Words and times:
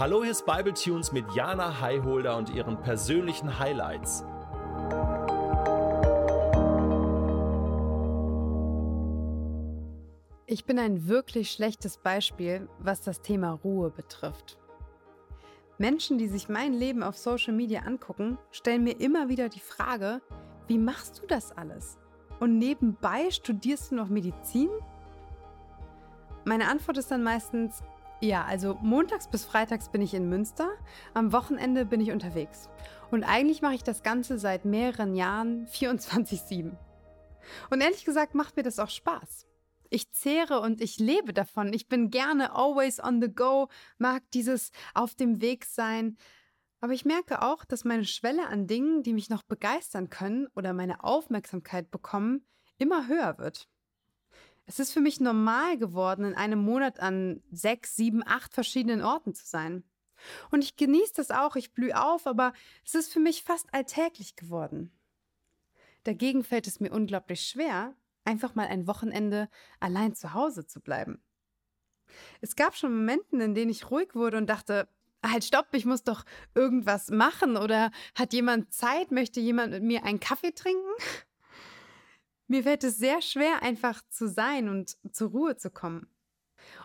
Hallo, 0.00 0.22
hier 0.22 0.30
ist 0.30 0.46
Bible 0.46 0.72
Tunes 0.72 1.12
mit 1.12 1.30
Jana 1.34 1.78
Highholder 1.82 2.34
und 2.38 2.48
ihren 2.48 2.80
persönlichen 2.80 3.58
Highlights. 3.58 4.24
Ich 10.46 10.64
bin 10.64 10.78
ein 10.78 11.06
wirklich 11.06 11.50
schlechtes 11.50 11.98
Beispiel, 11.98 12.66
was 12.78 13.02
das 13.02 13.20
Thema 13.20 13.52
Ruhe 13.62 13.90
betrifft. 13.90 14.56
Menschen, 15.76 16.16
die 16.16 16.28
sich 16.28 16.48
mein 16.48 16.72
Leben 16.72 17.02
auf 17.02 17.18
Social 17.18 17.52
Media 17.52 17.82
angucken, 17.82 18.38
stellen 18.52 18.84
mir 18.84 18.98
immer 18.98 19.28
wieder 19.28 19.50
die 19.50 19.60
Frage, 19.60 20.22
wie 20.66 20.78
machst 20.78 21.20
du 21.20 21.26
das 21.26 21.52
alles? 21.52 21.98
Und 22.38 22.56
nebenbei 22.56 23.30
studierst 23.30 23.90
du 23.90 23.96
noch 23.96 24.08
Medizin? 24.08 24.70
Meine 26.46 26.68
Antwort 26.68 26.96
ist 26.96 27.10
dann 27.10 27.22
meistens, 27.22 27.82
ja, 28.20 28.44
also 28.44 28.76
montags 28.82 29.28
bis 29.28 29.44
freitags 29.44 29.88
bin 29.88 30.02
ich 30.02 30.14
in 30.14 30.28
Münster, 30.28 30.70
am 31.14 31.32
Wochenende 31.32 31.86
bin 31.86 32.00
ich 32.00 32.12
unterwegs. 32.12 32.68
Und 33.10 33.24
eigentlich 33.24 33.62
mache 33.62 33.74
ich 33.74 33.82
das 33.82 34.02
Ganze 34.02 34.38
seit 34.38 34.64
mehreren 34.64 35.14
Jahren 35.14 35.66
24-7. 35.72 36.76
Und 37.70 37.80
ehrlich 37.80 38.04
gesagt 38.04 38.34
macht 38.34 38.56
mir 38.56 38.62
das 38.62 38.78
auch 38.78 38.90
Spaß. 38.90 39.46
Ich 39.88 40.12
zehre 40.12 40.60
und 40.60 40.80
ich 40.80 40.98
lebe 40.98 41.32
davon. 41.32 41.72
Ich 41.72 41.88
bin 41.88 42.10
gerne 42.10 42.54
always 42.54 43.02
on 43.02 43.20
the 43.20 43.32
go, 43.32 43.68
mag 43.98 44.22
dieses 44.32 44.70
auf 44.94 45.14
dem 45.16 45.40
Weg 45.40 45.64
sein. 45.64 46.16
Aber 46.80 46.92
ich 46.92 47.04
merke 47.04 47.42
auch, 47.42 47.64
dass 47.64 47.84
meine 47.84 48.04
Schwelle 48.04 48.46
an 48.46 48.66
Dingen, 48.66 49.02
die 49.02 49.12
mich 49.12 49.30
noch 49.30 49.42
begeistern 49.42 50.08
können 50.08 50.46
oder 50.54 50.72
meine 50.72 51.02
Aufmerksamkeit 51.02 51.90
bekommen, 51.90 52.46
immer 52.78 53.08
höher 53.08 53.38
wird. 53.38 53.68
Es 54.70 54.78
ist 54.78 54.92
für 54.92 55.00
mich 55.00 55.18
normal 55.18 55.78
geworden, 55.78 56.24
in 56.24 56.36
einem 56.36 56.60
Monat 56.60 57.00
an 57.00 57.42
sechs, 57.50 57.96
sieben, 57.96 58.22
acht 58.24 58.54
verschiedenen 58.54 59.02
Orten 59.02 59.34
zu 59.34 59.44
sein. 59.44 59.82
Und 60.52 60.62
ich 60.62 60.76
genieße 60.76 61.14
das 61.16 61.32
auch, 61.32 61.56
ich 61.56 61.72
blühe 61.72 62.00
auf, 62.00 62.28
aber 62.28 62.52
es 62.86 62.94
ist 62.94 63.12
für 63.12 63.18
mich 63.18 63.42
fast 63.42 63.74
alltäglich 63.74 64.36
geworden. 64.36 64.92
Dagegen 66.04 66.44
fällt 66.44 66.68
es 66.68 66.78
mir 66.78 66.92
unglaublich 66.92 67.48
schwer, 67.48 67.96
einfach 68.24 68.54
mal 68.54 68.68
ein 68.68 68.86
Wochenende 68.86 69.48
allein 69.80 70.14
zu 70.14 70.34
Hause 70.34 70.64
zu 70.64 70.80
bleiben. 70.80 71.20
Es 72.40 72.54
gab 72.54 72.76
schon 72.76 72.96
Momente, 72.96 73.42
in 73.42 73.56
denen 73.56 73.72
ich 73.72 73.90
ruhig 73.90 74.14
wurde 74.14 74.36
und 74.36 74.46
dachte, 74.46 74.86
halt 75.20 75.42
stopp, 75.42 75.66
ich 75.72 75.84
muss 75.84 76.04
doch 76.04 76.24
irgendwas 76.54 77.10
machen 77.10 77.56
oder 77.56 77.90
hat 78.14 78.32
jemand 78.32 78.72
Zeit, 78.72 79.10
möchte 79.10 79.40
jemand 79.40 79.72
mit 79.72 79.82
mir 79.82 80.04
einen 80.04 80.20
Kaffee 80.20 80.52
trinken? 80.52 80.92
Mir 82.50 82.64
fällt 82.64 82.82
es 82.82 82.98
sehr 82.98 83.22
schwer, 83.22 83.62
einfach 83.62 84.02
zu 84.08 84.28
sein 84.28 84.68
und 84.68 84.96
zur 85.12 85.30
Ruhe 85.30 85.56
zu 85.56 85.70
kommen. 85.70 86.12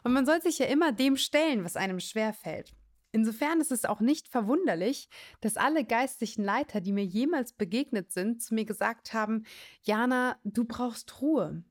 Und 0.03 0.13
man 0.13 0.23
soll 0.23 0.39
sich 0.39 0.59
ja 0.59 0.67
immer 0.67 0.91
dem 0.91 1.17
stellen, 1.17 1.63
was 1.63 1.75
einem 1.75 1.99
schwer 1.99 2.33
fällt. 2.33 2.75
Insofern 3.11 3.59
ist 3.59 3.71
es 3.71 3.83
auch 3.83 3.99
nicht 3.99 4.27
verwunderlich, 4.27 5.09
dass 5.41 5.57
alle 5.57 5.83
geistlichen 5.83 6.43
Leiter, 6.43 6.81
die 6.81 6.91
mir 6.91 7.03
jemals 7.03 7.51
begegnet 7.51 8.11
sind, 8.11 8.43
zu 8.43 8.53
mir 8.53 8.65
gesagt 8.65 9.13
haben, 9.13 9.43
Jana, 9.81 10.37
du 10.43 10.65
brauchst 10.65 11.19
Ruhe. 11.23 11.63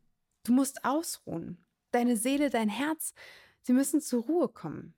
Du 0.42 0.52
musst 0.52 0.84
ausruhen. 0.84 1.64
Deine 1.92 2.16
Seele, 2.16 2.50
dein 2.50 2.68
Herz, 2.68 3.14
sie 3.62 3.74
müssen 3.74 4.00
zur 4.00 4.24
Ruhe 4.24 4.48
kommen. 4.48 4.96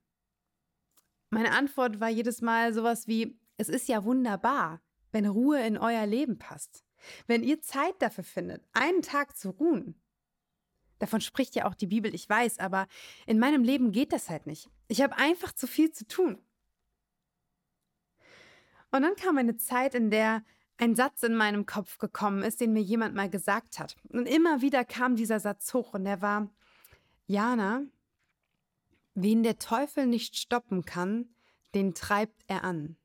Meine 1.28 1.52
Antwort 1.52 2.00
war 2.00 2.08
jedes 2.08 2.41
Mal 2.41 2.72
sowas 2.72 3.06
wie, 3.06 3.39
es 3.58 3.69
ist 3.69 3.89
ja 3.89 4.05
wunderbar, 4.05 4.80
wenn 5.12 5.27
Ruhe 5.27 5.61
in 5.67 5.77
euer 5.77 6.06
Leben 6.06 6.39
passt. 6.39 6.86
Wenn 7.27 7.42
ihr 7.42 7.61
Zeit 7.61 8.00
dafür 8.00 8.25
findet, 8.25 8.64
einen 8.72 9.02
Tag 9.02 9.36
zu 9.36 9.50
ruhen, 9.50 9.94
davon 10.98 11.20
spricht 11.20 11.55
ja 11.55 11.66
auch 11.66 11.75
die 11.75 11.86
Bibel, 11.86 12.14
ich 12.14 12.28
weiß, 12.28 12.58
aber 12.58 12.86
in 13.27 13.39
meinem 13.39 13.62
Leben 13.62 13.92
geht 13.92 14.12
das 14.12 14.30
halt 14.30 14.47
nicht. 14.47 14.69
Ich 14.89 15.02
habe 15.02 15.17
einfach 15.17 15.52
zu 15.52 15.67
viel 15.67 15.91
zu 15.92 16.06
tun. 16.06 16.39
Und 18.91 19.02
dann 19.02 19.17
kam 19.17 19.36
eine 19.36 19.56
Zeit, 19.56 19.94
in 19.94 20.11
der 20.11 20.42
ein 20.79 20.95
Satz 20.95 21.23
in 21.23 21.34
meinem 21.34 21.67
Kopf 21.67 21.98
gekommen 21.98 22.42
ist, 22.42 22.61
den 22.61 22.73
mir 22.73 22.83
jemand 22.83 23.14
mal 23.14 23.30
gesagt 23.30 23.78
hat. 23.78 23.96
Und 24.11 24.27
immer 24.27 24.61
wieder 24.61 24.84
kam 24.84 25.17
dieser 25.17 25.40
Satz 25.40 25.73
hoch 25.73 25.95
und 25.95 26.05
der 26.05 26.20
war, 26.20 26.51
Jana, 27.27 27.83
wen 29.14 29.42
der 29.42 29.58
Teufel 29.58 30.07
nicht 30.07 30.36
stoppen 30.36 30.84
kann, 30.84 31.34
den 31.74 31.95
treibt 31.95 32.45
er 32.46 32.64
an. 32.64 32.96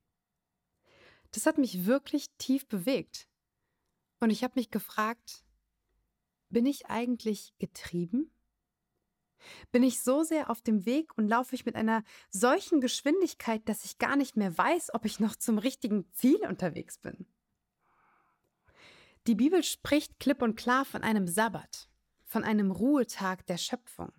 Das 1.32 1.46
hat 1.46 1.58
mich 1.58 1.86
wirklich 1.86 2.30
tief 2.38 2.68
bewegt. 2.68 3.28
Und 4.22 4.30
ich 4.30 4.44
habe 4.44 4.54
mich 4.56 4.70
gefragt, 4.70 5.44
bin 6.50 6.68
ich 6.68 6.86
eigentlich 6.86 7.54
getrieben? 7.58 8.32
Bin 9.72 9.82
ich 9.82 10.04
so 10.04 10.22
sehr 10.22 10.52
auf 10.52 10.62
dem 10.62 10.86
Weg 10.86 11.18
und 11.18 11.28
laufe 11.28 11.56
ich 11.56 11.66
mit 11.66 11.76
einer 11.76 12.04
solchen 12.30 12.82
Geschwindigkeit, 12.82 13.68
dass 13.68 13.84
ich 13.84 13.98
gar 13.98 14.16
nicht 14.16 14.38
mehr 14.38 14.56
weiß, 14.56 14.94
ob 14.94 15.06
ich 15.06 15.20
noch 15.20 15.36
zum 15.36 15.58
richtigen 15.58 16.06
Ziel 16.14 16.40
unterwegs 16.48 17.00
bin? 17.00 17.26
Die 19.26 19.34
Bibel 19.34 19.64
spricht 19.64 20.20
klipp 20.20 20.44
und 20.44 20.56
klar 20.56 20.86
von 20.86 21.02
einem 21.02 21.28
Sabbat, 21.28 21.90
von 22.24 22.44
einem 22.44 22.70
Ruhetag 22.70 23.48
der 23.48 23.58
Schöpfung. 23.58 24.14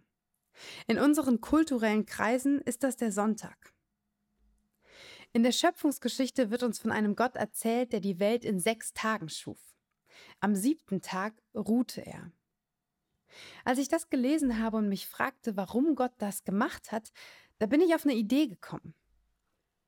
In 0.88 0.98
unseren 0.98 1.40
kulturellen 1.40 2.06
Kreisen 2.06 2.60
ist 2.62 2.82
das 2.82 2.96
der 2.96 3.12
Sonntag. 3.12 3.72
In 5.32 5.44
der 5.44 5.52
Schöpfungsgeschichte 5.52 6.50
wird 6.50 6.64
uns 6.64 6.80
von 6.80 6.90
einem 6.90 7.14
Gott 7.14 7.36
erzählt, 7.36 7.92
der 7.92 8.00
die 8.00 8.18
Welt 8.18 8.44
in 8.44 8.58
sechs 8.58 8.92
Tagen 8.92 9.28
schuf. 9.28 9.71
Am 10.40 10.54
siebten 10.54 11.00
Tag 11.02 11.34
ruhte 11.54 12.04
er. 12.04 12.32
Als 13.64 13.78
ich 13.78 13.88
das 13.88 14.10
gelesen 14.10 14.58
habe 14.58 14.76
und 14.76 14.88
mich 14.88 15.06
fragte, 15.06 15.56
warum 15.56 15.94
Gott 15.94 16.12
das 16.18 16.44
gemacht 16.44 16.92
hat, 16.92 17.12
da 17.58 17.66
bin 17.66 17.80
ich 17.80 17.94
auf 17.94 18.04
eine 18.04 18.14
Idee 18.14 18.46
gekommen. 18.46 18.94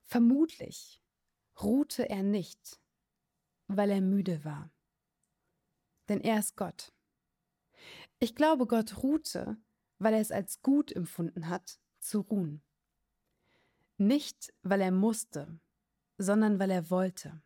Vermutlich 0.04 1.02
ruhte 1.62 2.08
er 2.08 2.22
nicht, 2.22 2.80
weil 3.66 3.90
er 3.90 4.00
müde 4.00 4.44
war. 4.44 4.70
Denn 6.08 6.20
er 6.20 6.38
ist 6.38 6.56
Gott. 6.56 6.92
Ich 8.18 8.34
glaube, 8.34 8.66
Gott 8.66 9.02
ruhte, 9.02 9.56
weil 9.98 10.14
er 10.14 10.20
es 10.20 10.30
als 10.30 10.62
gut 10.62 10.92
empfunden 10.92 11.48
hat, 11.48 11.78
zu 11.98 12.20
ruhen. 12.20 12.62
Nicht, 13.96 14.52
weil 14.62 14.80
er 14.80 14.90
musste, 14.90 15.60
sondern 16.18 16.58
weil 16.58 16.70
er 16.70 16.90
wollte. 16.90 17.42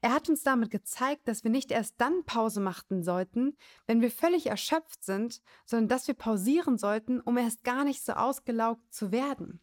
Er 0.00 0.12
hat 0.12 0.28
uns 0.28 0.42
damit 0.42 0.70
gezeigt, 0.70 1.28
dass 1.28 1.44
wir 1.44 1.50
nicht 1.50 1.70
erst 1.70 1.94
dann 1.98 2.24
Pause 2.24 2.60
machen 2.60 3.02
sollten, 3.02 3.56
wenn 3.86 4.00
wir 4.00 4.10
völlig 4.10 4.46
erschöpft 4.46 5.04
sind, 5.04 5.42
sondern 5.66 5.88
dass 5.88 6.08
wir 6.08 6.14
pausieren 6.14 6.78
sollten, 6.78 7.20
um 7.20 7.36
erst 7.36 7.64
gar 7.64 7.84
nicht 7.84 8.04
so 8.04 8.12
ausgelaugt 8.12 8.92
zu 8.92 9.12
werden. 9.12 9.60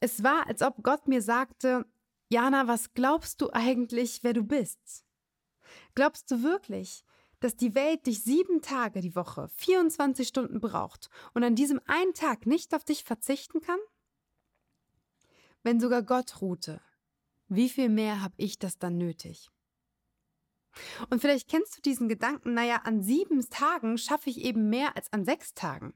Es 0.00 0.22
war, 0.22 0.46
als 0.46 0.62
ob 0.62 0.82
Gott 0.82 1.08
mir 1.08 1.22
sagte, 1.22 1.84
Jana, 2.30 2.68
was 2.68 2.94
glaubst 2.94 3.40
du 3.40 3.50
eigentlich, 3.52 4.20
wer 4.22 4.32
du 4.32 4.44
bist? 4.44 5.04
Glaubst 5.94 6.30
du 6.30 6.42
wirklich, 6.42 7.04
dass 7.40 7.56
die 7.56 7.74
Welt 7.74 8.06
dich 8.06 8.22
sieben 8.22 8.62
Tage 8.62 9.00
die 9.00 9.14
Woche, 9.14 9.48
24 9.56 10.26
Stunden 10.26 10.60
braucht 10.60 11.08
und 11.34 11.44
an 11.44 11.54
diesem 11.54 11.80
einen 11.86 12.14
Tag 12.14 12.46
nicht 12.46 12.74
auf 12.74 12.84
dich 12.84 13.04
verzichten 13.04 13.60
kann? 13.60 13.78
Wenn 15.62 15.80
sogar 15.80 16.02
Gott 16.02 16.40
ruhte, 16.40 16.80
wie 17.48 17.68
viel 17.68 17.88
mehr 17.88 18.22
habe 18.22 18.34
ich 18.36 18.58
das 18.58 18.78
dann 18.78 18.96
nötig? 18.96 19.50
Und 21.10 21.20
vielleicht 21.20 21.48
kennst 21.48 21.76
du 21.76 21.82
diesen 21.82 22.08
Gedanken, 22.08 22.54
naja, 22.54 22.82
an 22.84 23.02
sieben 23.02 23.40
Tagen 23.48 23.98
schaffe 23.98 24.30
ich 24.30 24.42
eben 24.42 24.68
mehr 24.68 24.96
als 24.96 25.12
an 25.12 25.24
sechs 25.24 25.54
Tagen. 25.54 25.94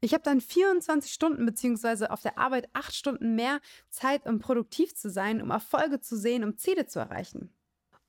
Ich 0.00 0.14
habe 0.14 0.22
dann 0.22 0.40
24 0.40 1.12
Stunden 1.12 1.44
beziehungsweise 1.44 2.10
auf 2.12 2.22
der 2.22 2.38
Arbeit 2.38 2.68
acht 2.72 2.94
Stunden 2.94 3.34
mehr 3.34 3.60
Zeit, 3.88 4.26
um 4.26 4.38
produktiv 4.38 4.94
zu 4.94 5.10
sein, 5.10 5.42
um 5.42 5.50
Erfolge 5.50 6.00
zu 6.00 6.16
sehen, 6.16 6.44
um 6.44 6.56
Ziele 6.56 6.86
zu 6.86 7.00
erreichen. 7.00 7.52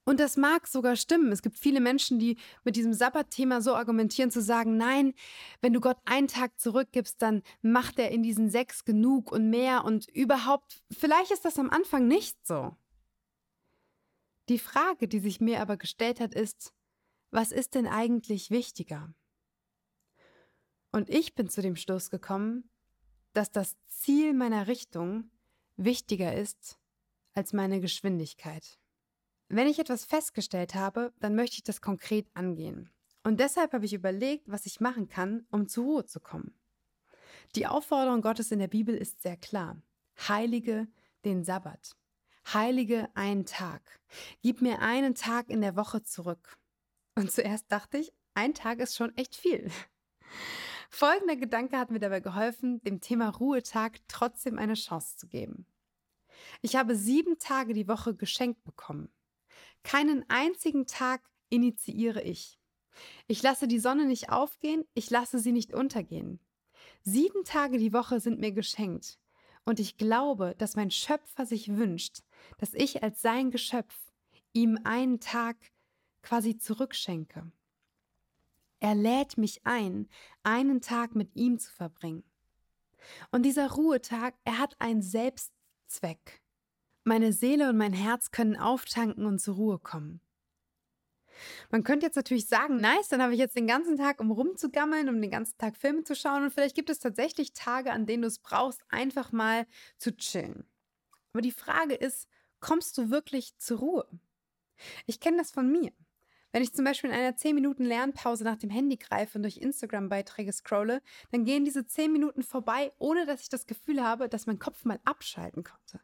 Und 0.09 0.19
das 0.19 0.37
mag 0.37 0.65
sogar 0.65 0.95
stimmen. 0.95 1.31
Es 1.31 1.43
gibt 1.43 1.55
viele 1.55 1.79
Menschen, 1.79 2.17
die 2.17 2.39
mit 2.63 2.75
diesem 2.75 2.93
Sabbat-Thema 2.93 3.61
so 3.61 3.75
argumentieren, 3.75 4.31
zu 4.31 4.41
sagen, 4.41 4.75
nein, 4.75 5.13
wenn 5.61 5.71
du 5.71 5.81
Gott 5.81 5.99
einen 6.03 6.27
Tag 6.27 6.59
zurückgibst, 6.59 7.21
dann 7.21 7.43
macht 7.61 7.99
er 7.99 8.09
in 8.09 8.23
diesen 8.23 8.49
sechs 8.49 8.85
genug 8.85 9.31
und 9.31 9.51
mehr 9.51 9.85
und 9.85 10.07
überhaupt, 10.09 10.81
vielleicht 10.89 11.29
ist 11.29 11.45
das 11.45 11.59
am 11.59 11.69
Anfang 11.69 12.07
nicht 12.07 12.43
so. 12.43 12.75
Die 14.49 14.57
Frage, 14.57 15.07
die 15.07 15.19
sich 15.19 15.41
mir 15.41 15.61
aber 15.61 15.77
gestellt 15.77 16.19
hat, 16.19 16.33
ist, 16.33 16.73
was 17.29 17.51
ist 17.51 17.75
denn 17.75 17.85
eigentlich 17.85 18.49
wichtiger? 18.49 19.13
Und 20.91 21.07
ich 21.11 21.35
bin 21.35 21.49
zu 21.49 21.61
dem 21.61 21.75
Schluss 21.75 22.09
gekommen, 22.09 22.67
dass 23.33 23.51
das 23.51 23.77
Ziel 23.85 24.33
meiner 24.33 24.65
Richtung 24.65 25.29
wichtiger 25.77 26.35
ist 26.35 26.79
als 27.35 27.53
meine 27.53 27.79
Geschwindigkeit. 27.79 28.79
Wenn 29.49 29.67
ich 29.67 29.79
etwas 29.79 30.05
festgestellt 30.05 30.75
habe, 30.75 31.11
dann 31.19 31.35
möchte 31.35 31.57
ich 31.57 31.63
das 31.63 31.81
konkret 31.81 32.27
angehen. 32.35 32.91
Und 33.23 33.39
deshalb 33.39 33.73
habe 33.73 33.85
ich 33.85 33.93
überlegt, 33.93 34.49
was 34.49 34.67
ich 34.67 34.79
machen 34.79 35.09
kann, 35.09 35.47
um 35.49 35.67
zur 35.67 35.85
Ruhe 35.85 36.05
zu 36.05 36.19
kommen. 36.19 36.53
Die 37.55 37.65
Aufforderung 37.65 38.21
Gottes 38.21 38.51
in 38.51 38.59
der 38.59 38.67
Bibel 38.67 38.95
ist 38.95 39.23
sehr 39.23 39.37
klar. 39.37 39.81
Heilige 40.27 40.87
den 41.25 41.43
Sabbat. 41.43 41.95
Heilige 42.53 43.09
einen 43.15 43.45
Tag. 43.45 43.99
Gib 44.41 44.61
mir 44.61 44.79
einen 44.81 45.15
Tag 45.15 45.49
in 45.49 45.61
der 45.61 45.75
Woche 45.75 46.03
zurück. 46.03 46.57
Und 47.15 47.31
zuerst 47.31 47.71
dachte 47.71 47.97
ich, 47.97 48.13
ein 48.35 48.53
Tag 48.53 48.79
ist 48.79 48.95
schon 48.95 49.17
echt 49.17 49.35
viel. 49.35 49.71
Folgender 50.91 51.35
Gedanke 51.35 51.77
hat 51.77 51.89
mir 51.89 51.99
dabei 51.99 52.19
geholfen, 52.19 52.81
dem 52.81 53.01
Thema 53.01 53.29
Ruhetag 53.29 53.99
trotzdem 54.07 54.59
eine 54.59 54.75
Chance 54.75 55.17
zu 55.17 55.27
geben. 55.27 55.65
Ich 56.61 56.75
habe 56.75 56.95
sieben 56.95 57.37
Tage 57.39 57.73
die 57.73 57.87
Woche 57.87 58.15
geschenkt 58.15 58.63
bekommen. 58.63 59.09
Keinen 59.83 60.25
einzigen 60.29 60.85
Tag 60.85 61.21
initiiere 61.49 62.21
ich. 62.21 62.59
Ich 63.27 63.41
lasse 63.41 63.67
die 63.67 63.79
Sonne 63.79 64.05
nicht 64.05 64.29
aufgehen, 64.29 64.83
ich 64.93 65.09
lasse 65.09 65.39
sie 65.39 65.51
nicht 65.51 65.73
untergehen. 65.73 66.39
Sieben 67.03 67.43
Tage 67.43 67.77
die 67.77 67.93
Woche 67.93 68.19
sind 68.19 68.39
mir 68.39 68.51
geschenkt. 68.51 69.19
Und 69.65 69.79
ich 69.79 69.97
glaube, 69.97 70.55
dass 70.57 70.75
mein 70.75 70.91
Schöpfer 70.91 71.45
sich 71.45 71.77
wünscht, 71.77 72.23
dass 72.57 72.73
ich 72.73 73.03
als 73.03 73.21
sein 73.21 73.51
Geschöpf 73.51 73.95
ihm 74.53 74.79
einen 74.83 75.19
Tag 75.19 75.57
quasi 76.21 76.57
zurückschenke. 76.57 77.51
Er 78.79 78.95
lädt 78.95 79.37
mich 79.37 79.65
ein, 79.65 80.09
einen 80.43 80.81
Tag 80.81 81.15
mit 81.15 81.35
ihm 81.35 81.59
zu 81.59 81.71
verbringen. 81.71 82.23
Und 83.31 83.43
dieser 83.43 83.71
Ruhetag, 83.71 84.35
er 84.43 84.57
hat 84.57 84.79
einen 84.79 85.01
Selbstzweck. 85.01 86.41
Meine 87.09 87.33
Seele 87.33 87.69
und 87.69 87.77
mein 87.77 87.93
Herz 87.93 88.29
können 88.29 88.55
auftanken 88.55 89.25
und 89.25 89.39
zur 89.39 89.55
Ruhe 89.55 89.79
kommen. 89.79 90.21
Man 91.71 91.83
könnte 91.83 92.05
jetzt 92.05 92.17
natürlich 92.17 92.45
sagen, 92.45 92.77
nice, 92.77 93.07
dann 93.07 93.23
habe 93.23 93.33
ich 93.33 93.39
jetzt 93.39 93.55
den 93.55 93.65
ganzen 93.65 93.97
Tag, 93.97 94.21
um 94.21 94.29
rumzugammeln, 94.29 95.09
um 95.09 95.19
den 95.19 95.31
ganzen 95.31 95.57
Tag 95.57 95.75
Filme 95.75 96.03
zu 96.03 96.15
schauen 96.15 96.43
und 96.43 96.53
vielleicht 96.53 96.75
gibt 96.75 96.91
es 96.91 96.99
tatsächlich 96.99 97.53
Tage, 97.53 97.93
an 97.93 98.05
denen 98.05 98.21
du 98.21 98.27
es 98.27 98.37
brauchst, 98.37 98.83
einfach 98.89 99.31
mal 99.31 99.65
zu 99.97 100.15
chillen. 100.15 100.69
Aber 101.33 101.41
die 101.41 101.51
Frage 101.51 101.95
ist, 101.95 102.27
kommst 102.59 102.95
du 102.99 103.09
wirklich 103.09 103.57
zur 103.57 103.79
Ruhe? 103.79 104.19
Ich 105.07 105.19
kenne 105.19 105.37
das 105.37 105.49
von 105.49 105.67
mir. 105.67 105.91
Wenn 106.51 106.61
ich 106.61 106.75
zum 106.75 106.85
Beispiel 106.85 107.09
in 107.09 107.15
einer 107.15 107.35
10 107.35 107.55
Minuten 107.55 107.85
Lernpause 107.85 108.43
nach 108.43 108.57
dem 108.57 108.69
Handy 108.69 108.97
greife 108.97 109.39
und 109.39 109.41
durch 109.41 109.57
Instagram-Beiträge 109.57 110.53
scrolle, 110.53 111.01
dann 111.31 111.43
gehen 111.43 111.65
diese 111.65 111.87
10 111.87 112.11
Minuten 112.11 112.43
vorbei, 112.43 112.93
ohne 112.99 113.25
dass 113.25 113.41
ich 113.41 113.49
das 113.49 113.65
Gefühl 113.65 114.03
habe, 114.03 114.29
dass 114.29 114.45
mein 114.45 114.59
Kopf 114.59 114.85
mal 114.85 114.99
abschalten 115.05 115.63
konnte. 115.63 116.01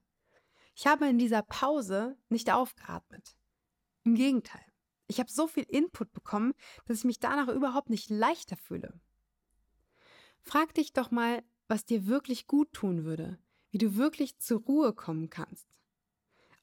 Ich 0.76 0.88
habe 0.88 1.08
in 1.08 1.18
dieser 1.18 1.42
Pause 1.42 2.18
nicht 2.30 2.52
aufgeatmet. 2.52 3.38
Im 4.04 4.16
Gegenteil. 4.16 4.66
Ich 5.08 5.20
habe 5.20 5.32
so 5.32 5.48
viel 5.48 5.64
Input 5.64 6.12
bekommen, 6.12 6.54
dass 6.86 7.00
ich 7.00 7.04
mich 7.06 7.20
danach 7.20 7.48
überhaupt 7.48 7.90
nicht 7.90 8.10
leichter 8.10 8.58
fühle. 8.58 9.00
Frag 10.42 10.74
dich 10.74 10.94
doch 10.94 11.12
mal, 11.12 11.44
was 11.68 11.86
dir 11.86 12.08
wirklich 12.08 12.46
gut 12.46 12.74
tun 12.74 13.06
würde, 13.06 13.40
wie 13.72 13.78
du 13.78 13.96
wirklich 13.96 14.38
zur 14.38 14.62
Ruhe 14.62 14.94
kommen 14.94 15.30
kannst. 15.30 15.68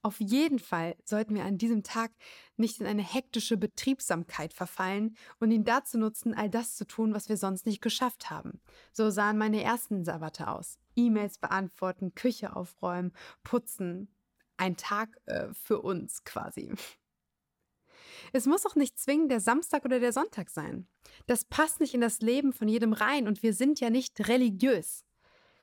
Auf 0.02 0.20
jeden 0.20 0.58
Fall 0.58 0.96
sollten 1.04 1.34
wir 1.34 1.44
an 1.44 1.58
diesem 1.58 1.84
Tag 1.84 2.12
nicht 2.56 2.80
in 2.80 2.86
eine 2.86 3.04
hektische 3.04 3.56
Betriebsamkeit 3.56 4.52
verfallen 4.52 5.16
und 5.38 5.52
ihn 5.52 5.64
dazu 5.64 5.96
nutzen, 5.96 6.34
all 6.34 6.50
das 6.50 6.74
zu 6.74 6.86
tun, 6.86 7.14
was 7.14 7.28
wir 7.28 7.36
sonst 7.36 7.66
nicht 7.66 7.80
geschafft 7.80 8.28
haben. 8.28 8.60
So 8.92 9.10
sahen 9.10 9.38
meine 9.38 9.62
ersten 9.62 10.04
Sabbate 10.04 10.48
aus. 10.48 10.78
E-Mails 10.96 11.38
beantworten, 11.38 12.14
Küche 12.14 12.54
aufräumen, 12.54 13.12
putzen. 13.42 14.14
Ein 14.56 14.76
Tag 14.76 15.18
äh, 15.26 15.52
für 15.52 15.80
uns 15.80 16.24
quasi. 16.24 16.72
Es 18.32 18.46
muss 18.46 18.66
auch 18.66 18.76
nicht 18.76 18.98
zwingend 18.98 19.30
der 19.30 19.40
Samstag 19.40 19.84
oder 19.84 20.00
der 20.00 20.12
Sonntag 20.12 20.50
sein. 20.50 20.86
Das 21.26 21.44
passt 21.44 21.80
nicht 21.80 21.94
in 21.94 22.00
das 22.00 22.20
Leben 22.20 22.52
von 22.52 22.68
jedem 22.68 22.92
rein 22.92 23.26
und 23.26 23.42
wir 23.42 23.54
sind 23.54 23.80
ja 23.80 23.90
nicht 23.90 24.28
religiös. 24.28 25.04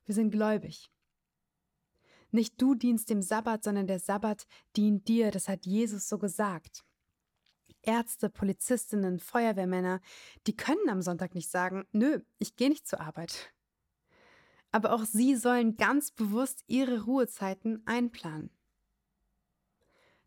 Wir 0.05 0.15
sind 0.15 0.31
gläubig. 0.31 0.89
Nicht 2.31 2.61
du 2.61 2.75
dienst 2.75 3.09
dem 3.09 3.21
Sabbat, 3.21 3.63
sondern 3.63 3.87
der 3.87 3.99
Sabbat 3.99 4.45
dient 4.75 5.07
dir. 5.07 5.31
Das 5.31 5.47
hat 5.47 5.65
Jesus 5.65 6.07
so 6.07 6.19
gesagt. 6.19 6.83
Ärzte, 7.81 8.29
Polizistinnen, 8.29 9.19
Feuerwehrmänner, 9.19 10.01
die 10.47 10.55
können 10.55 10.89
am 10.89 11.01
Sonntag 11.01 11.33
nicht 11.33 11.49
sagen, 11.49 11.87
nö, 11.91 12.19
ich 12.37 12.55
gehe 12.55 12.69
nicht 12.69 12.87
zur 12.87 12.99
Arbeit. 12.99 13.53
Aber 14.71 14.93
auch 14.93 15.03
sie 15.03 15.35
sollen 15.35 15.77
ganz 15.77 16.11
bewusst 16.11 16.63
ihre 16.67 17.03
Ruhezeiten 17.03 17.81
einplanen. 17.85 18.51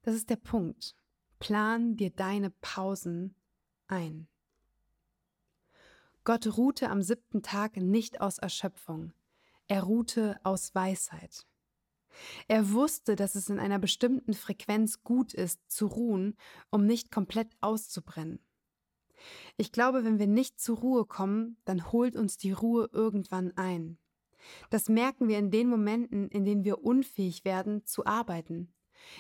Das 0.02 0.14
ist 0.14 0.30
der 0.30 0.36
Punkt. 0.36 0.96
Plan 1.38 1.96
dir 1.96 2.10
deine 2.10 2.50
Pausen 2.50 3.36
ein. 3.86 4.28
Gott 6.24 6.56
ruhte 6.56 6.88
am 6.88 7.02
siebten 7.02 7.42
Tag 7.42 7.76
nicht 7.76 8.20
aus 8.20 8.38
Erschöpfung, 8.38 9.12
er 9.66 9.82
ruhte 9.82 10.38
aus 10.44 10.72
Weisheit. 10.74 11.46
Er 12.46 12.72
wusste, 12.72 13.16
dass 13.16 13.34
es 13.34 13.48
in 13.48 13.58
einer 13.58 13.78
bestimmten 13.78 14.34
Frequenz 14.34 15.02
gut 15.02 15.34
ist, 15.34 15.60
zu 15.68 15.86
ruhen, 15.86 16.36
um 16.70 16.86
nicht 16.86 17.10
komplett 17.10 17.56
auszubrennen. 17.60 18.38
Ich 19.56 19.72
glaube, 19.72 20.04
wenn 20.04 20.18
wir 20.18 20.26
nicht 20.26 20.60
zur 20.60 20.78
Ruhe 20.78 21.06
kommen, 21.06 21.56
dann 21.64 21.90
holt 21.90 22.16
uns 22.16 22.36
die 22.36 22.52
Ruhe 22.52 22.88
irgendwann 22.92 23.56
ein. 23.56 23.98
Das 24.70 24.88
merken 24.88 25.28
wir 25.28 25.38
in 25.38 25.50
den 25.50 25.68
Momenten, 25.68 26.28
in 26.28 26.44
denen 26.44 26.64
wir 26.64 26.84
unfähig 26.84 27.44
werden 27.44 27.84
zu 27.84 28.06
arbeiten, 28.06 28.72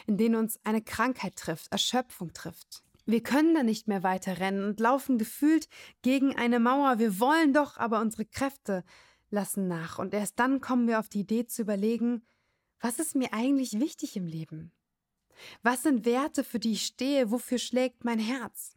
in 0.06 0.16
denen 0.16 0.36
uns 0.36 0.60
eine 0.64 0.82
Krankheit 0.82 1.36
trifft, 1.36 1.70
Erschöpfung 1.72 2.32
trifft. 2.32 2.82
Wir 3.04 3.22
können 3.22 3.54
da 3.54 3.62
nicht 3.62 3.88
mehr 3.88 4.02
weiter 4.02 4.38
rennen 4.38 4.64
und 4.64 4.78
laufen 4.78 5.18
gefühlt 5.18 5.68
gegen 6.02 6.36
eine 6.36 6.60
Mauer. 6.60 6.98
Wir 6.98 7.18
wollen 7.18 7.52
doch, 7.52 7.76
aber 7.76 8.00
unsere 8.00 8.24
Kräfte 8.24 8.84
lassen 9.30 9.66
nach. 9.66 9.98
Und 9.98 10.14
erst 10.14 10.38
dann 10.38 10.60
kommen 10.60 10.86
wir 10.86 11.00
auf 11.00 11.08
die 11.08 11.20
Idee 11.20 11.46
zu 11.46 11.62
überlegen, 11.62 12.22
was 12.80 12.98
ist 12.98 13.16
mir 13.16 13.32
eigentlich 13.32 13.78
wichtig 13.80 14.16
im 14.16 14.26
Leben? 14.26 14.72
Was 15.62 15.82
sind 15.82 16.04
Werte, 16.04 16.44
für 16.44 16.58
die 16.58 16.72
ich 16.72 16.86
stehe? 16.86 17.30
Wofür 17.30 17.58
schlägt 17.58 18.04
mein 18.04 18.18
Herz? 18.18 18.76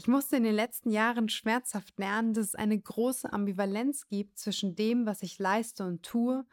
Ich 0.00 0.08
musste 0.08 0.38
in 0.38 0.44
den 0.44 0.54
letzten 0.54 0.90
Jahren 0.90 1.28
schmerzhaft 1.28 1.98
lernen, 1.98 2.32
dass 2.32 2.46
es 2.46 2.54
eine 2.54 2.80
große 2.80 3.30
Ambivalenz 3.30 4.06
gibt 4.06 4.38
zwischen 4.38 4.74
dem, 4.74 5.04
was 5.04 5.22
ich 5.22 5.38
leiste 5.38 5.84
und 5.84 6.02
tue, 6.02 6.46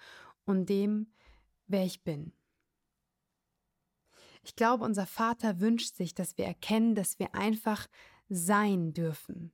und 0.43 0.67
dem, 0.67 1.13
wer 1.65 1.85
ich 1.85 2.03
bin. 2.03 2.33
Ich 4.43 4.57
glaube, 4.57 4.83
unser 4.83 5.05
Vater 5.05 5.61
wünscht 5.61 5.95
sich, 5.95 6.13
dass 6.13 6.37
wir 6.37 6.43
erkennen, 6.43 6.93
dass 6.93 7.19
wir 7.19 7.35
einfach 7.35 7.87
sein 8.27 8.91
dürfen. 8.91 9.53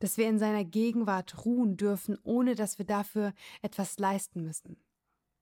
Dass 0.00 0.16
wir 0.16 0.28
in 0.28 0.40
seiner 0.40 0.64
Gegenwart 0.64 1.44
ruhen 1.44 1.76
dürfen, 1.76 2.18
ohne 2.24 2.56
dass 2.56 2.78
wir 2.78 2.86
dafür 2.86 3.34
etwas 3.62 4.00
leisten 4.00 4.42
müssen. 4.42 4.82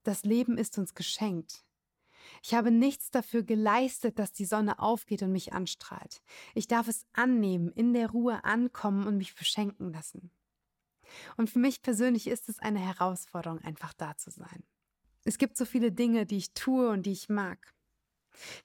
Das 0.03 0.23
Leben 0.23 0.55
ist 0.59 0.77
uns 0.77 0.93
geschenkt. 0.93 1.65
Ich 2.41 2.53
habe 2.53 2.71
nichts 2.71 3.11
dafür 3.11 3.43
geleistet, 3.43 4.19
dass 4.19 4.31
die 4.31 4.45
Sonne 4.45 4.79
aufgeht 4.79 5.21
und 5.23 5.31
mich 5.31 5.53
anstrahlt. 5.53 6.21
Ich 6.55 6.67
darf 6.67 6.87
es 6.87 7.05
annehmen, 7.13 7.71
in 7.71 7.93
der 7.93 8.09
Ruhe 8.09 8.43
ankommen 8.43 9.07
und 9.07 9.17
mich 9.17 9.35
beschenken 9.35 9.91
lassen. 9.91 10.31
Und 11.37 11.49
für 11.49 11.59
mich 11.59 11.81
persönlich 11.81 12.27
ist 12.27 12.49
es 12.49 12.59
eine 12.59 12.79
Herausforderung, 12.79 13.59
einfach 13.59 13.93
da 13.93 14.17
zu 14.17 14.31
sein. 14.31 14.63
Es 15.25 15.37
gibt 15.37 15.57
so 15.57 15.65
viele 15.65 15.91
Dinge, 15.91 16.25
die 16.25 16.37
ich 16.37 16.53
tue 16.53 16.89
und 16.89 17.05
die 17.05 17.11
ich 17.11 17.29
mag. 17.29 17.73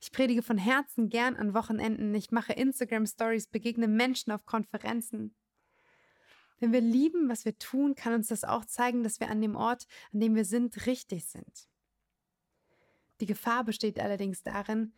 Ich 0.01 0.13
predige 0.13 0.43
von 0.43 0.59
Herzen 0.59 1.09
gern 1.09 1.37
an 1.37 1.55
Wochenenden, 1.55 2.15
ich 2.15 2.31
mache 2.31 2.55
Instagram 2.55 3.07
Stories, 3.07 3.47
begegne 3.47 3.87
Menschen 3.87 4.33
auf 4.33 4.47
Konferenzen. 4.47 5.35
Wenn 6.59 6.73
wir 6.73 6.81
lieben, 6.81 7.29
was 7.29 7.45
wir 7.45 7.57
tun, 7.59 7.95
kann 7.95 8.15
uns 8.15 8.29
das 8.29 8.45
auch 8.45 8.65
zeigen, 8.65 9.05
dass 9.05 9.21
wir 9.21 9.29
an 9.29 9.41
dem 9.41 9.55
Ort, 9.55 9.87
an 10.13 10.21
dem 10.21 10.35
wir 10.35 10.45
sind, 10.45 10.87
richtig 10.87 11.27
sind. 11.27 11.69
Die 13.21 13.27
Gefahr 13.27 13.65
besteht 13.65 13.99
allerdings 13.99 14.43
darin, 14.43 14.93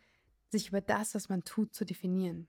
sich 0.49 0.69
über 0.69 0.81
das, 0.81 1.15
was 1.15 1.29
man 1.29 1.43
tut, 1.43 1.73
zu 1.73 1.85
definieren. 1.85 2.47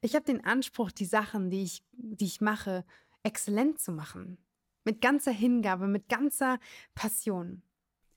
Ich 0.00 0.14
habe 0.14 0.24
den 0.24 0.44
Anspruch, 0.44 0.90
die 0.90 1.04
Sachen, 1.04 1.50
die 1.50 1.62
ich, 1.62 1.84
die 1.92 2.26
ich 2.26 2.40
mache, 2.40 2.84
exzellent 3.22 3.80
zu 3.80 3.92
machen. 3.92 4.38
Mit 4.84 5.00
ganzer 5.00 5.32
Hingabe, 5.32 5.88
mit 5.88 6.08
ganzer 6.08 6.58
Passion. 6.94 7.62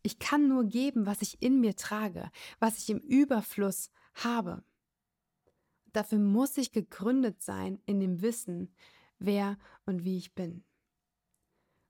Ich 0.04 0.20
kann 0.20 0.48
nur 0.48 0.66
geben, 0.66 1.06
was 1.06 1.22
ich 1.22 1.42
in 1.42 1.60
mir 1.60 1.76
trage, 1.76 2.30
was 2.60 2.78
ich 2.78 2.90
im 2.90 3.00
Überfluss 3.00 3.90
habe. 4.16 4.64
Dafür 5.94 6.20
muss 6.20 6.58
ich 6.58 6.72
gegründet 6.72 7.42
sein 7.42 7.82
in 7.86 8.00
dem 8.00 8.22
Wissen, 8.22 8.74
wer 9.20 9.58
und 9.86 10.04
wie 10.04 10.18
ich 10.18 10.34
bin. 10.34 10.64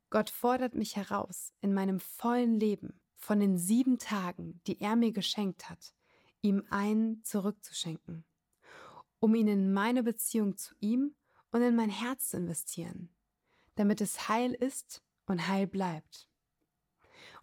Gott 0.10 0.30
fordert 0.30 0.75
mich 0.75 0.96
heraus, 0.96 1.54
in 1.62 1.74
meinem 1.74 2.00
vollen 2.00 2.60
Leben 2.60 3.00
von 3.22 3.40
den 3.40 3.58
sieben 3.58 4.00
Tagen, 4.00 4.60
die 4.66 4.82
er 4.82 4.96
mir 4.96 5.12
geschenkt 5.12 5.70
hat, 5.70 5.94
ihm 6.42 6.63
einen 6.72 7.24
zurückzuschenken, 7.24 8.25
um 9.20 9.36
ihn 9.36 9.48
in 9.48 9.72
meine 9.72 10.01
Beziehung 10.01 10.58
zu 10.58 10.74
ihm 10.80 11.16
und 11.51 11.62
in 11.62 11.75
mein 11.75 11.92
Herz 11.92 12.30
zu 12.30 12.38
investieren, 12.38 13.10
damit 13.75 14.01
es 14.01 14.28
heil 14.28 14.54
ist 14.54 15.04
und 15.28 15.48
heil 15.48 15.68
bleibt. 15.68 16.28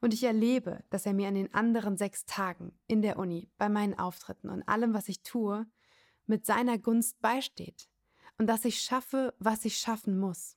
Und 0.00 0.12
ich 0.12 0.24
erlebe, 0.24 0.82
dass 0.90 1.06
er 1.06 1.14
mir 1.14 1.28
an 1.28 1.34
den 1.34 1.54
anderen 1.54 1.96
sechs 1.96 2.26
Tagen 2.26 2.72
in 2.88 3.00
der 3.00 3.18
Uni, 3.18 3.48
bei 3.56 3.68
meinen 3.68 3.98
Auftritten 3.98 4.48
und 4.48 4.62
allem, 4.68 4.94
was 4.94 5.08
ich 5.08 5.22
tue, 5.22 5.66
mit 6.26 6.44
seiner 6.44 6.76
Gunst 6.78 7.20
beisteht 7.20 7.88
und 8.36 8.48
dass 8.48 8.64
ich 8.64 8.80
schaffe, 8.80 9.34
was 9.38 9.64
ich 9.64 9.78
schaffen 9.78 10.18
muss. 10.18 10.56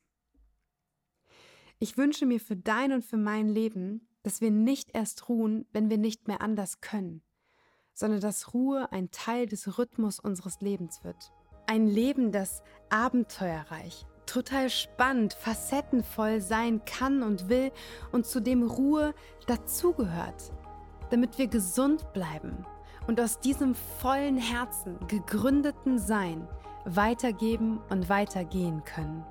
Ich 1.78 1.98
wünsche 1.98 2.26
mir 2.26 2.40
für 2.40 2.56
dein 2.56 2.92
und 2.92 3.06
für 3.06 3.18
mein 3.18 3.48
Leben, 3.48 4.08
dass 4.24 4.42
wir 4.42 4.52
nicht 4.52 4.92
erst 4.94 5.30
ruhen, 5.30 5.66
wenn 5.72 5.90
wir 5.90 5.98
nicht 5.98 6.28
mehr 6.28 6.42
anders 6.42 6.82
können, 6.82 7.22
sondern 7.94 8.22
dass 8.22 8.54
Ruhe 8.54 8.92
ein 8.92 9.12
Teil 9.12 9.48
des 9.48 9.78
Rhythmus 9.78 10.20
unseres 10.20 10.62
Lebens 10.62 11.04
wird. 11.04 11.32
ein 11.68 11.88
Leben, 11.88 12.32
das 12.32 12.64
abenteuerreich, 12.90 14.06
total 14.26 14.70
spannend, 14.70 15.34
facettenvoll 15.34 16.42
sein 16.42 16.84
kann 16.86 17.24
und 17.24 17.48
will 17.50 17.72
und 18.12 18.26
zu 18.26 18.42
dem 18.42 18.64
Ruhe 18.64 19.14
dazugehört, 19.48 20.52
damit 21.12 21.38
wir 21.38 21.48
gesund 21.48 22.12
bleiben 22.14 22.66
und 23.08 23.22
aus 23.22 23.40
diesem 23.40 23.76
vollen 23.76 24.38
Herzen 24.38 24.98
gegründeten 25.08 25.98
Sein 25.98 26.48
weitergeben 26.86 27.80
und 27.90 28.10
weitergehen 28.10 28.84
können. 28.84 29.24